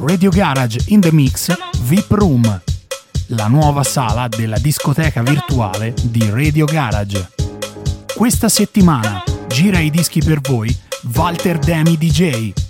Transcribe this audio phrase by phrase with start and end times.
[0.00, 2.62] Radio Garage in the Mix VIP Room,
[3.26, 7.28] la nuova sala della discoteca virtuale di Radio Garage.
[8.14, 10.74] Questa settimana gira i dischi per voi
[11.14, 12.69] Walter Demi DJ.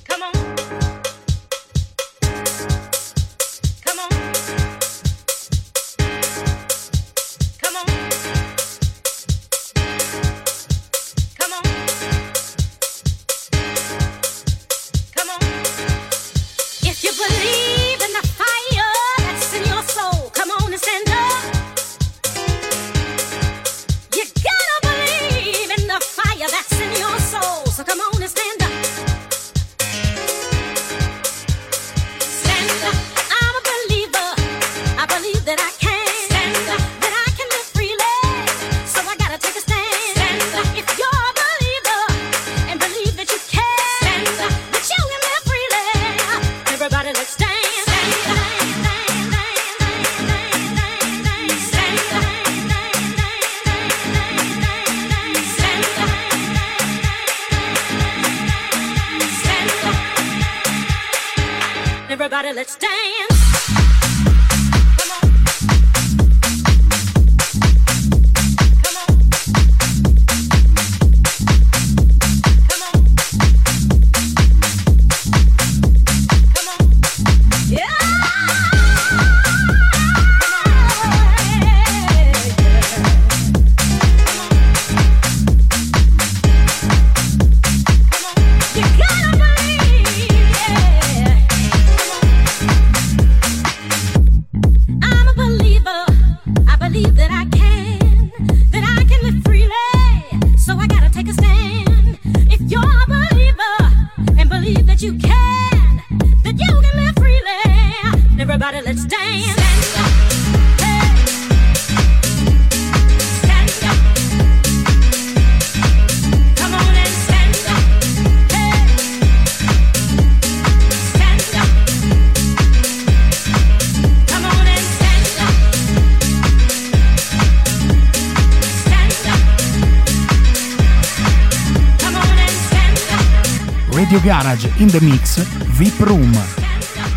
[134.22, 136.30] Garage in the Mix VIP Room,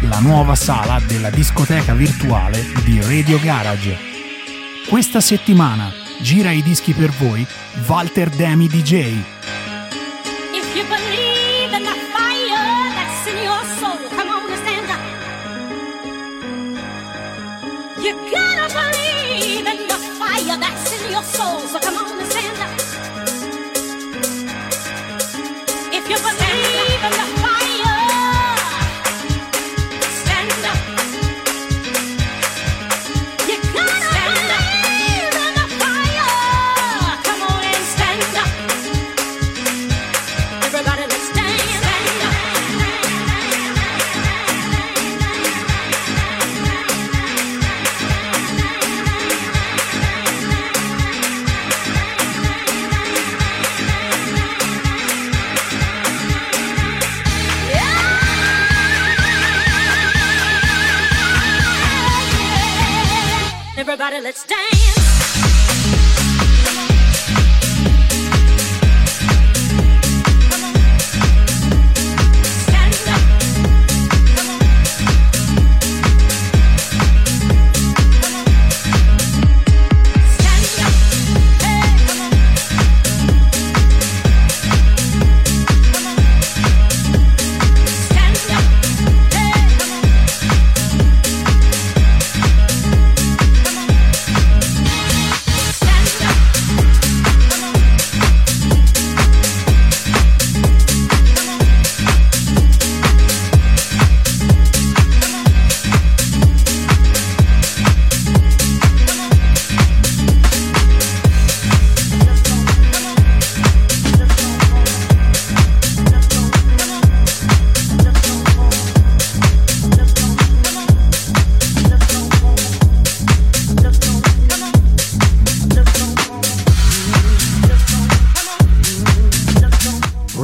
[0.02, 3.98] la nuova sala della discoteca virtuale di Radio Garage.
[4.88, 5.92] Questa settimana
[6.22, 7.46] gira i dischi per voi
[7.88, 8.92] Walter Demi DJ.
[18.02, 22.58] You gotta believe in the fire that's in your soul, so come on and stand
[22.60, 22.63] up.
[26.14, 27.33] You believe in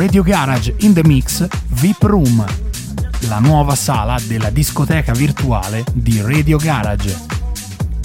[0.10, 2.44] Radio Garage in the Mix VIP Room,
[3.28, 7.16] la nuova sala della discoteca virtuale di Radio Garage.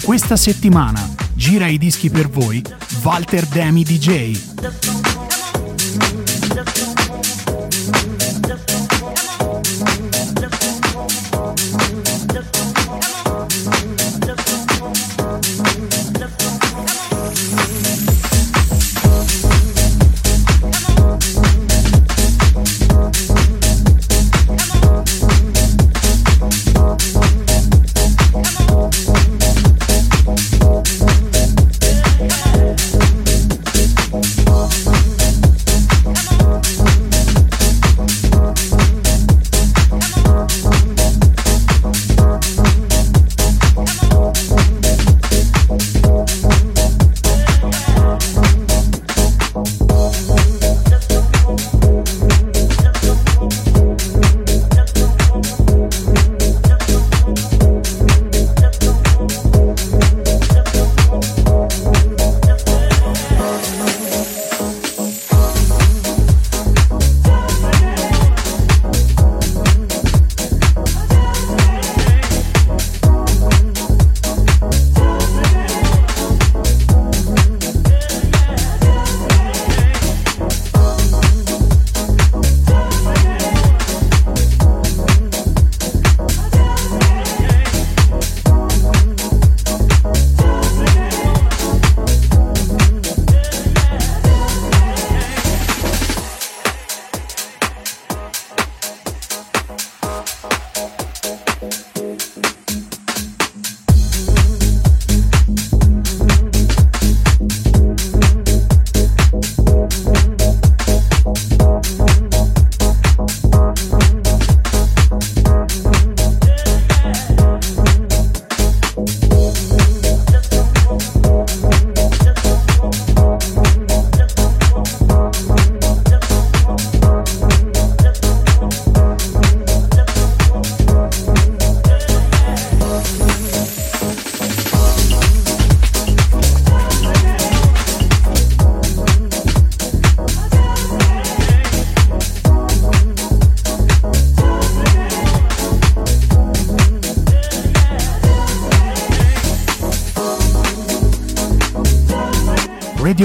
[0.03, 1.03] Questa settimana
[1.33, 2.63] gira i dischi per voi
[3.01, 4.54] Walter Demi DJ.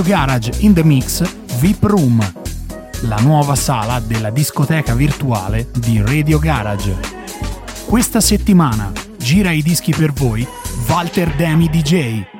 [0.01, 1.23] Radio Garage in the Mix
[1.59, 2.33] VIP Room,
[3.03, 6.97] la nuova sala della discoteca virtuale di Radio Garage.
[7.85, 10.47] Questa settimana gira i dischi per voi
[10.89, 12.40] Walter Demi DJ.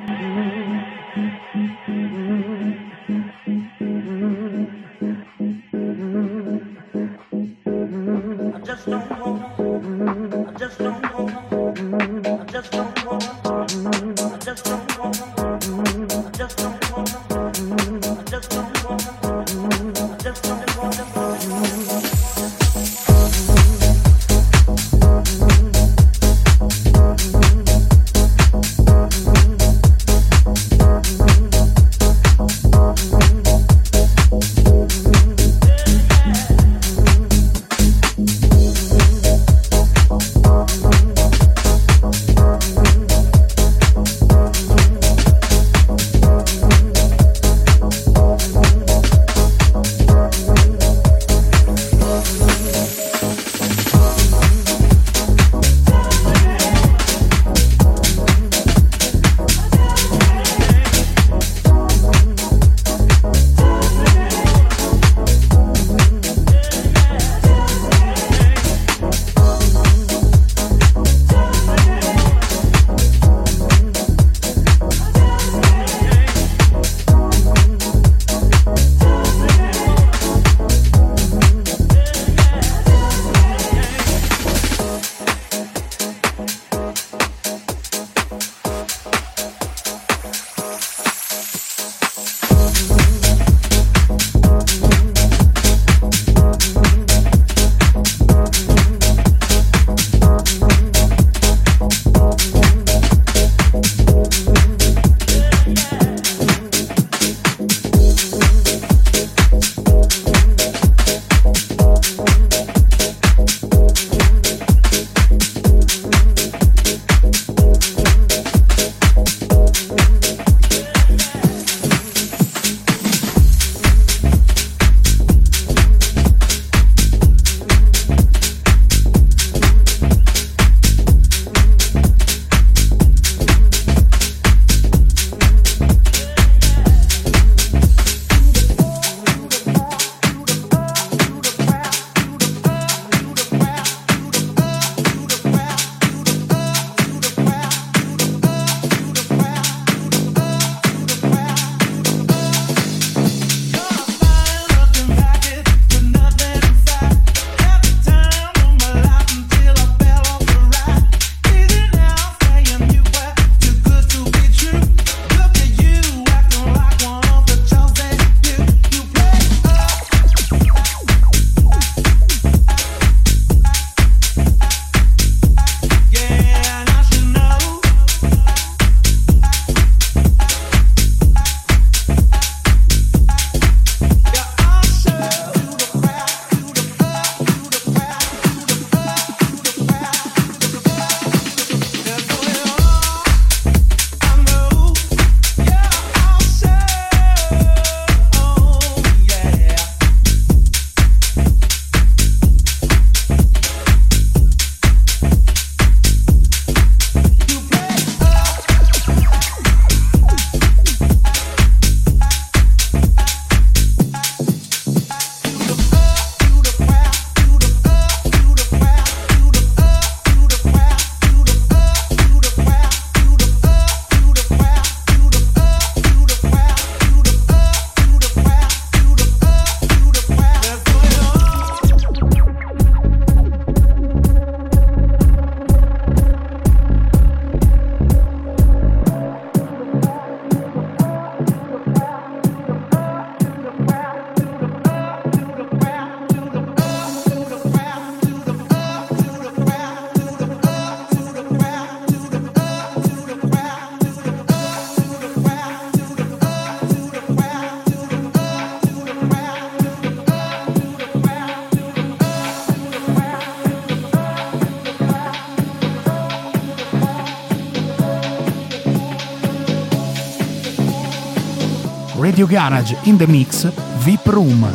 [272.41, 274.67] Radio Garage in the Mix VIP Room,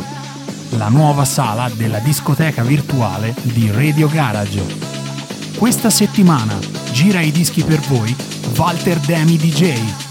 [0.77, 4.63] la nuova sala della discoteca virtuale di Radio Garage.
[5.57, 6.57] Questa settimana
[6.93, 8.15] gira i dischi per voi
[8.55, 10.06] Walter Demi DJ.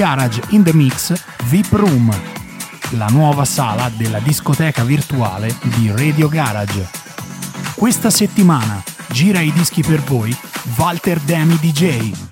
[0.00, 1.12] Garage in the Mix
[1.44, 2.10] VIP Room,
[2.92, 6.88] la nuova sala della discoteca virtuale di Radio Garage.
[7.74, 10.34] Questa settimana gira i dischi per voi
[10.78, 12.29] Walter Demi DJ.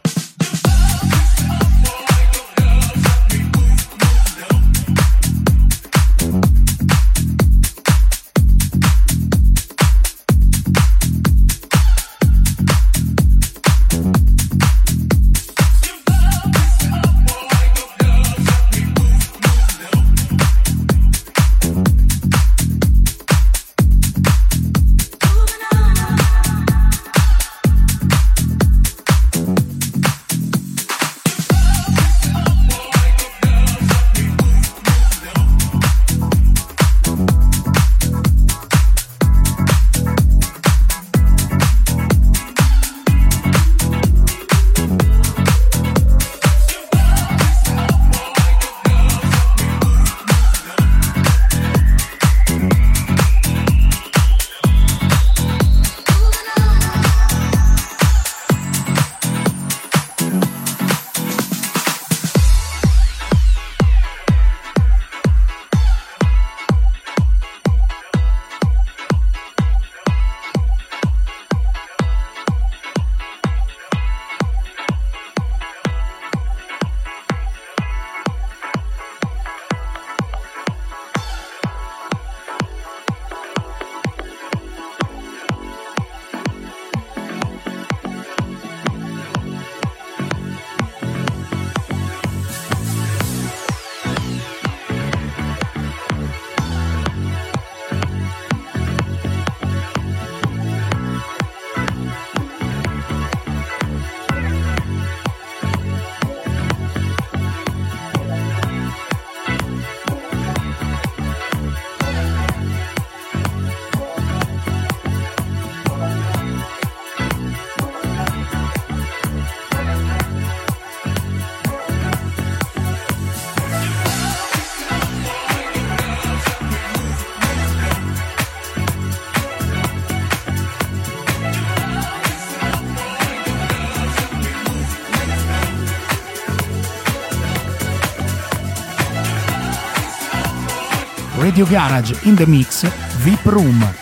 [141.59, 143.95] Radio Garage in the Mix VIP Room,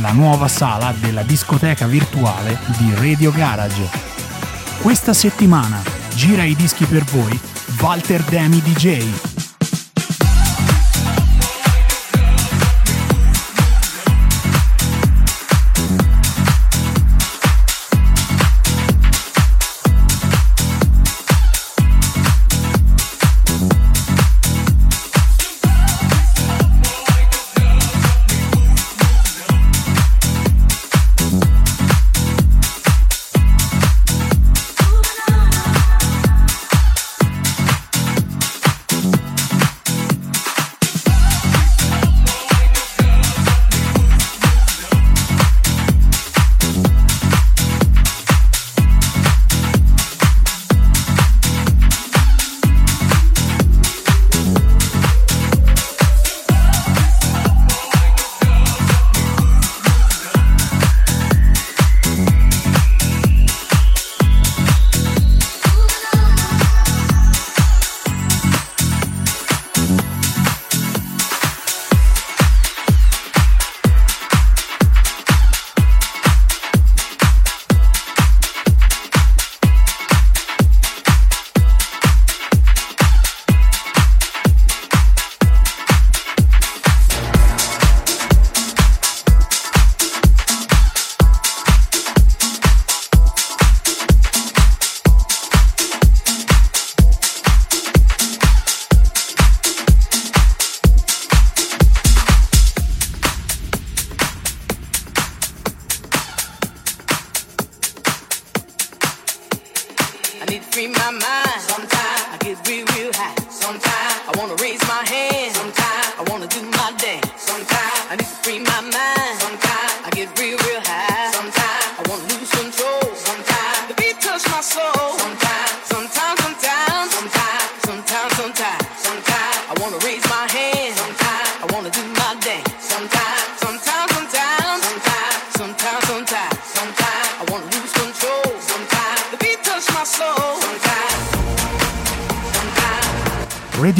[0.00, 3.86] la nuova sala della discoteca virtuale di Radio Garage.
[4.80, 5.82] Questa settimana
[6.14, 7.38] gira i dischi per voi
[7.78, 9.27] Walter Demi DJ.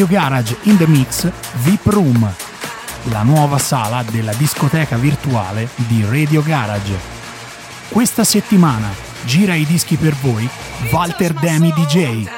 [0.09, 2.35] Garage in the Mix VIP Room,
[3.05, 6.99] la nuova sala della discoteca virtuale di Radio Garage.
[7.91, 8.89] Questa settimana
[9.25, 10.49] gira i dischi per voi
[10.91, 12.38] Walter Demi DJ.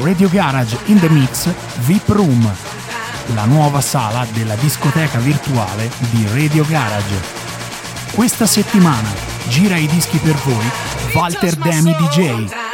[0.00, 2.48] Radio Garage in the Mix VIP Room,
[3.34, 7.20] la nuova sala della discoteca virtuale di Radio Garage.
[8.12, 9.08] Questa settimana
[9.48, 10.70] gira i dischi per voi
[11.14, 12.67] Walter Demi DJ.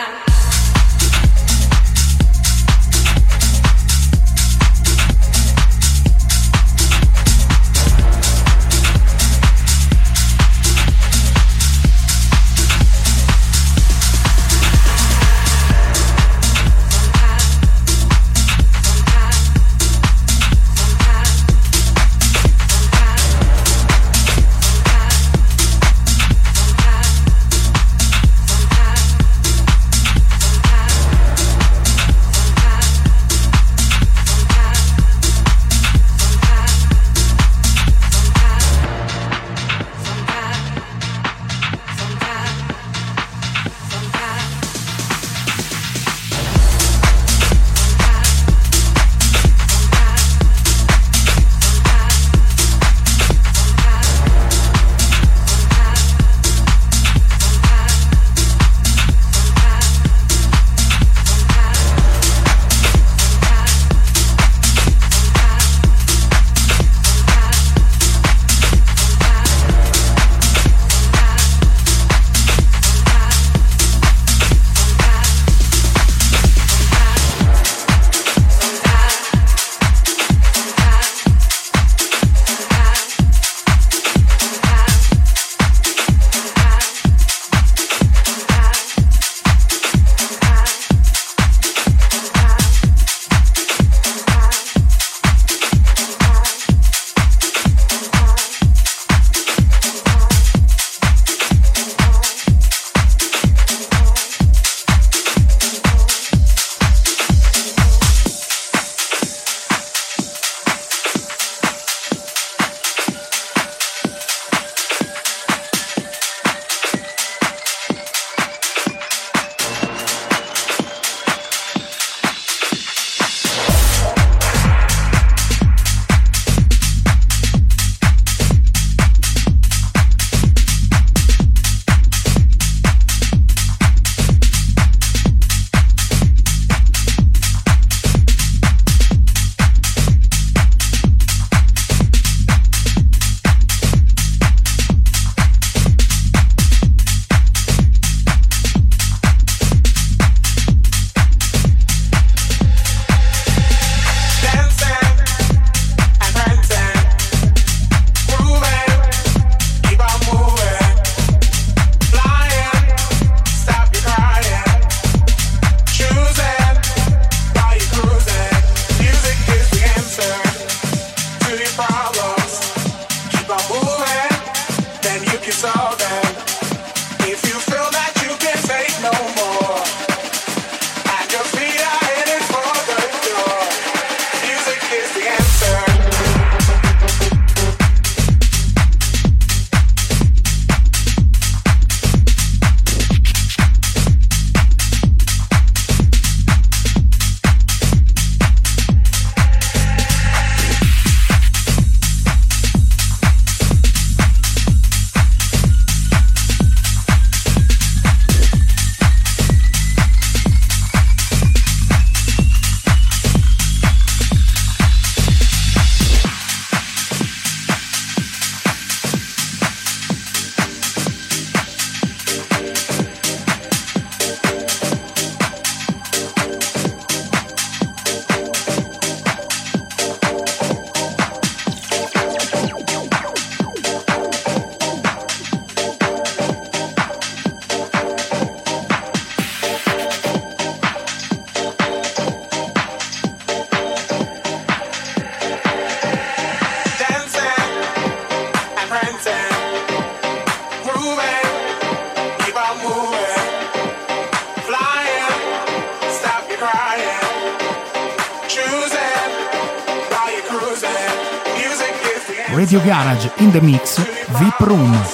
[262.65, 264.03] Radio Garage in the Mix
[264.39, 265.07] VIP Room,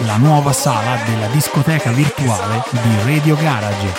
[0.00, 3.90] la nuova sala della discoteca virtuale di Radio Garage.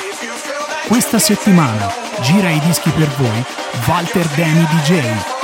[0.87, 3.43] Questa settimana gira i dischi per voi
[3.87, 5.34] Walter Demi DJ.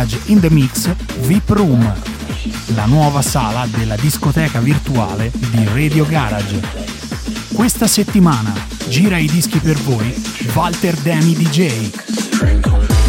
[0.00, 1.94] Garage in the Mix VIP Room,
[2.74, 6.58] la nuova sala della discoteca virtuale di Radio Garage.
[7.52, 8.54] Questa settimana
[8.88, 10.14] gira i dischi per voi
[10.54, 12.99] Walter Demi DJ.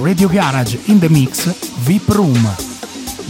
[0.00, 2.56] Radio Garage in the Mix VIP Room,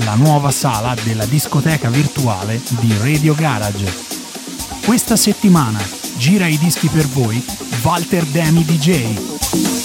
[0.04, 3.92] la nuova sala della discoteca virtuale di Radio Garage.
[4.84, 5.80] Questa settimana
[6.16, 7.44] gira i dischi per voi
[7.82, 9.79] Walter Demi DJ.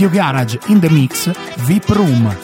[0.00, 1.30] Radio Garage in the Mix
[1.64, 2.34] VIP Room,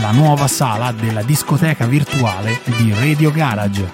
[0.00, 3.92] la nuova sala della discoteca virtuale di Radio Garage.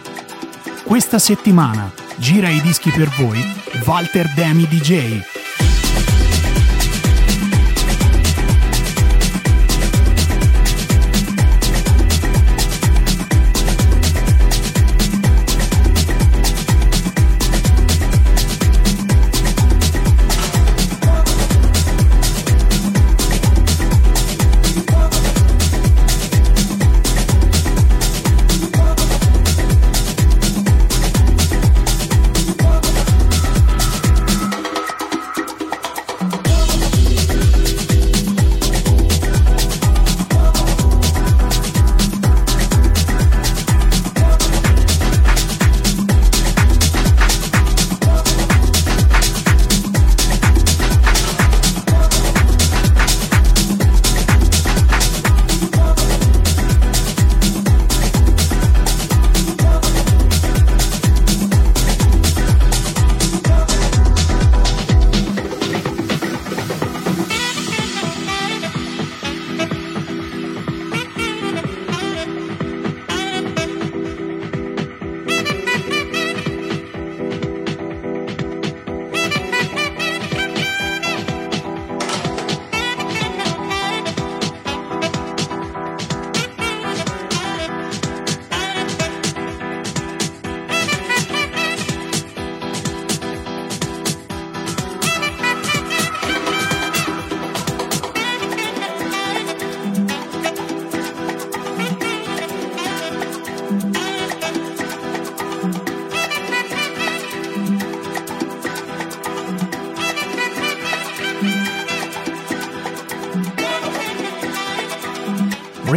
[0.84, 3.42] Questa settimana gira i dischi per voi
[3.86, 5.31] Walter Demi DJ.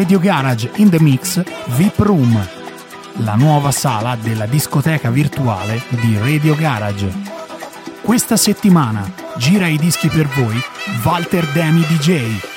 [0.05, 2.47] Radio Garage in the Mix VIP Room,
[3.23, 7.11] la nuova sala della discoteca virtuale di Radio Garage.
[8.03, 10.61] Questa settimana gira i dischi per voi
[11.03, 12.54] Walter Demi DJ.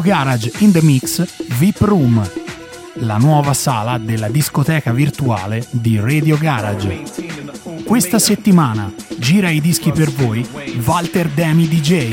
[0.00, 1.26] Radio Garage in the Mix
[1.58, 2.26] VIP Room,
[2.94, 7.02] la nuova sala della discoteca virtuale di Radio Garage.
[7.84, 10.46] Questa settimana gira i dischi per voi
[10.84, 12.08] Walter Demi DJ.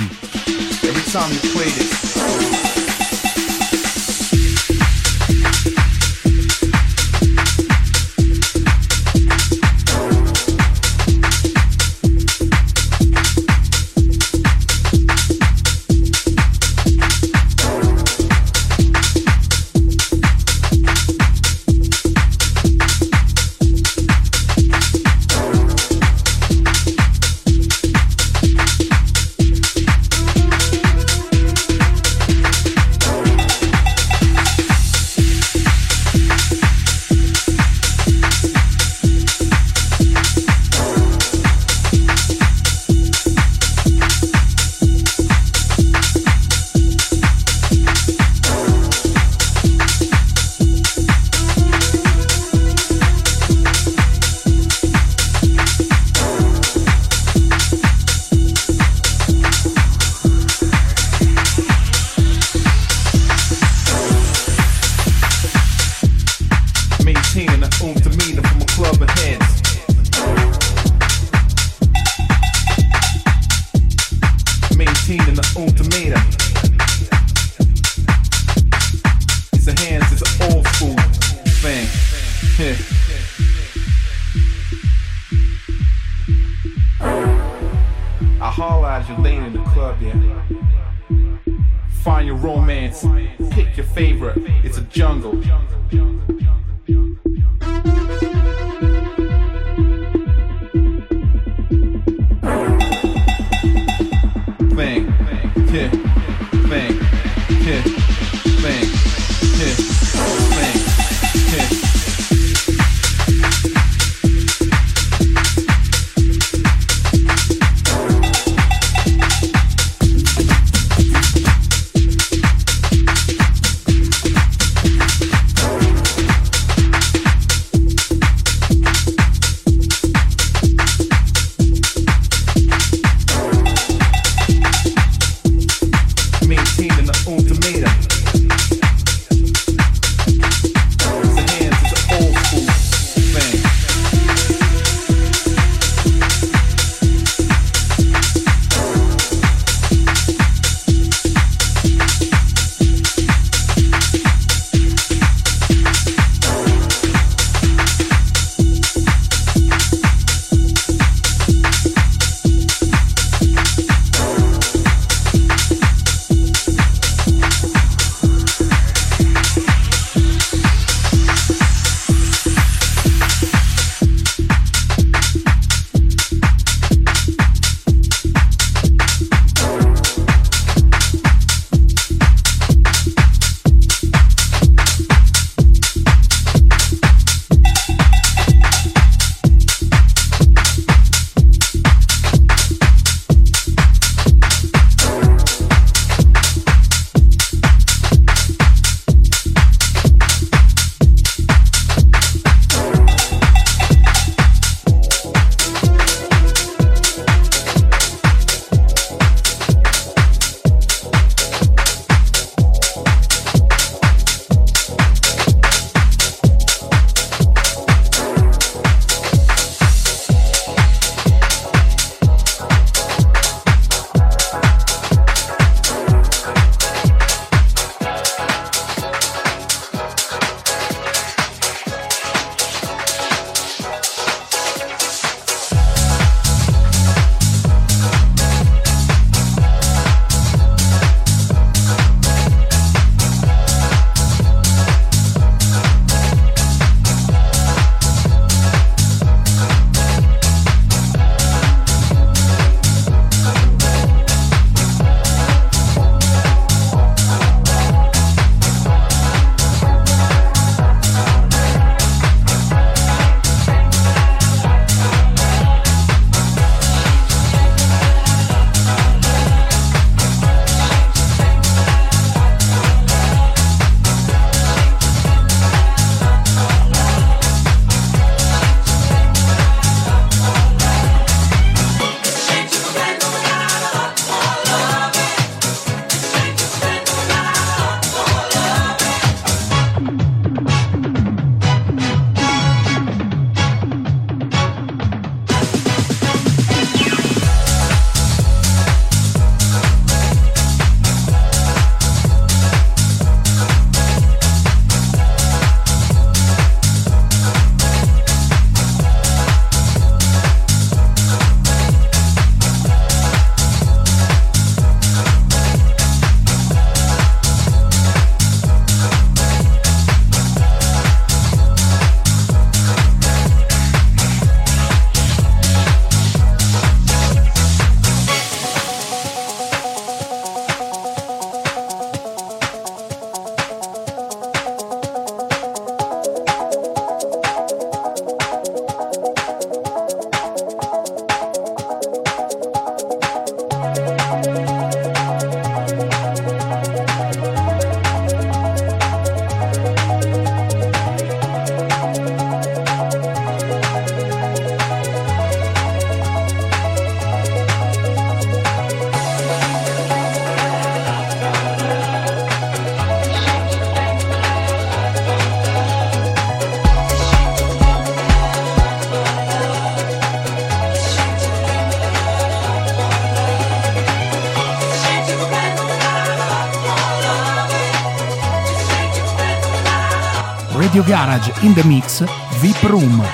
[381.07, 382.21] Garage in the Mix
[382.59, 383.25] VIP Room,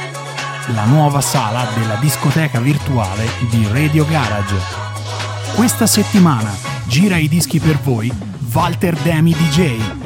[0.75, 4.55] la nuova sala della discoteca virtuale di Radio Garage.
[5.55, 6.53] Questa settimana
[6.85, 8.13] gira i dischi per voi
[8.51, 10.02] Walter Demi DJ.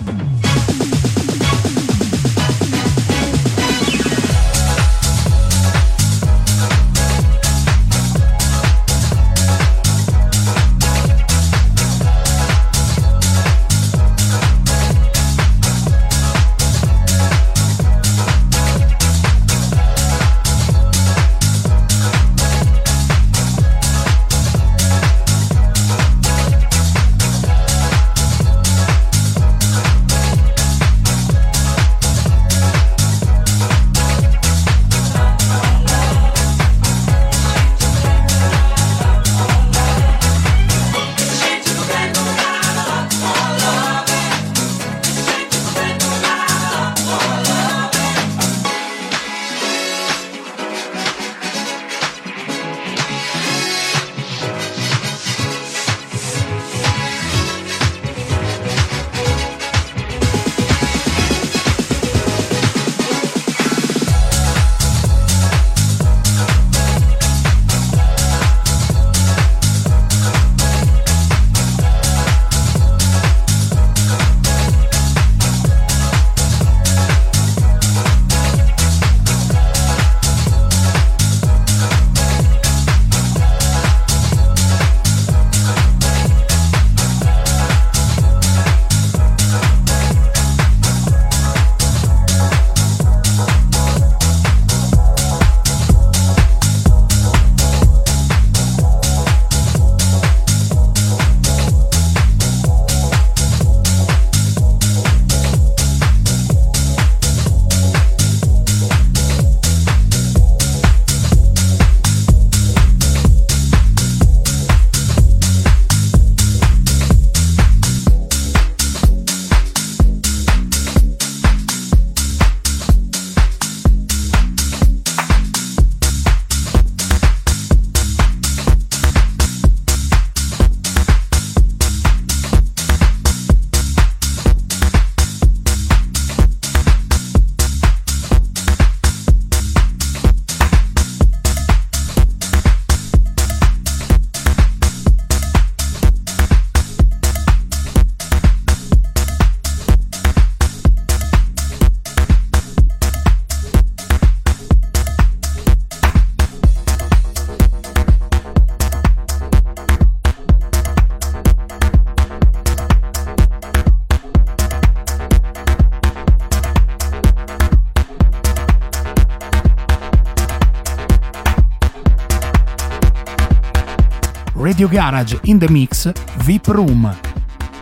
[174.78, 176.12] Radio Garage in the Mix
[176.44, 177.20] VIP Room,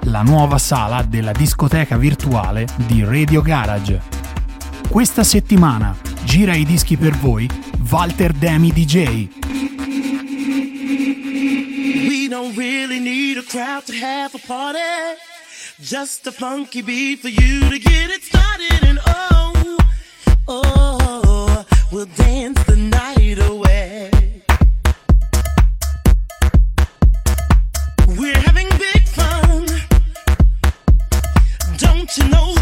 [0.03, 4.01] la nuova sala della discoteca virtuale di Radio Garage.
[4.87, 5.93] Questa settimana
[6.23, 7.49] gira i dischi per voi
[7.89, 9.27] Walter Demi DJ.
[12.07, 14.79] We don't really need a crowd to have a party.
[15.75, 19.75] Just a funky beat for you to get it started and oh,
[20.47, 24.34] oh, we'll dance the night away.
[32.18, 32.55] Don't you know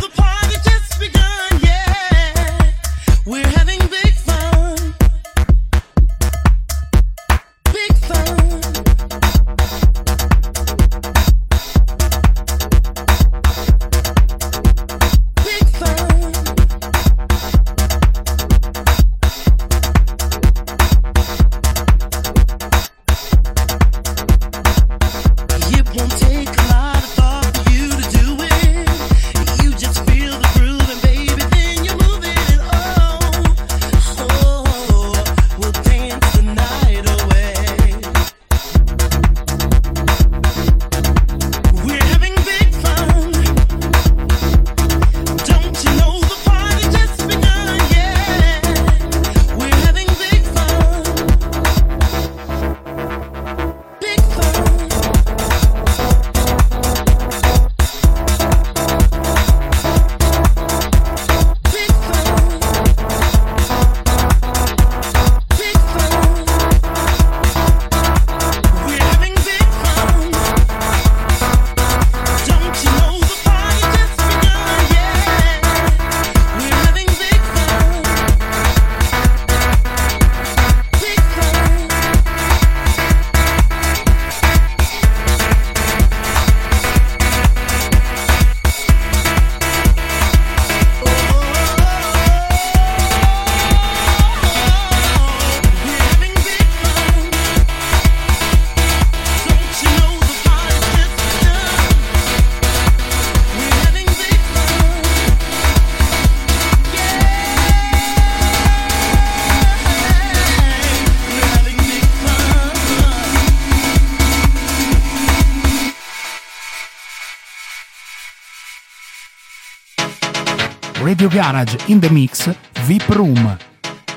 [121.23, 122.53] Radio Garage in the Mix
[122.83, 123.57] VIP Room,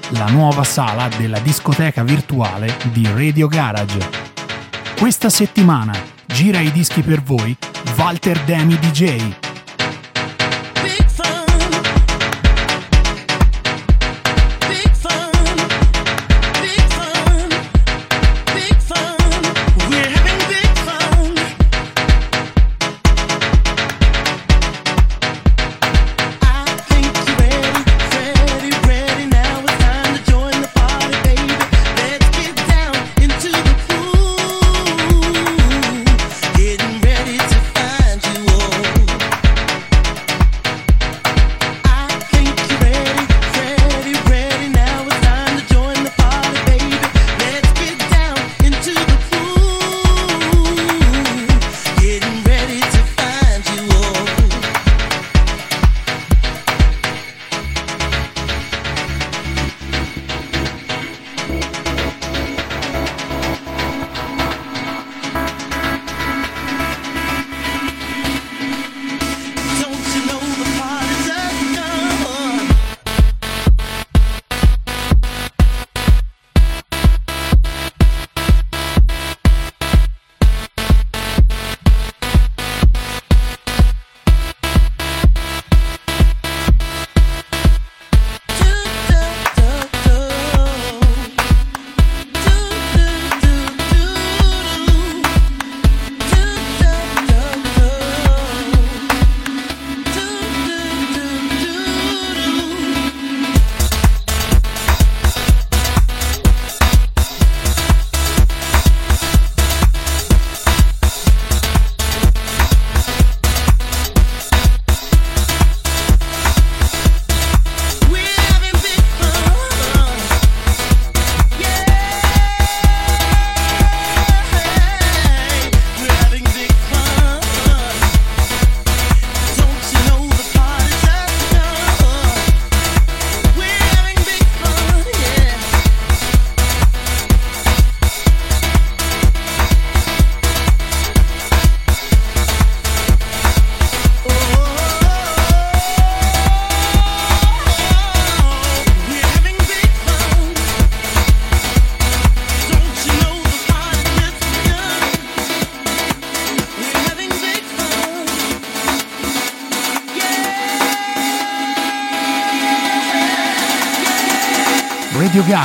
[0.09, 4.11] la nuova sala della discoteca virtuale di Radio Garage.
[4.99, 5.95] Questa settimana
[6.25, 7.57] gira i dischi per voi
[7.97, 9.46] Walter Demi DJ.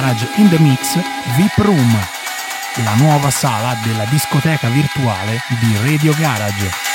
[0.01, 0.99] Garage in the Mix
[1.35, 1.99] VIP Room,
[2.83, 6.90] la nuova sala della discoteca virtuale di Radio Garage.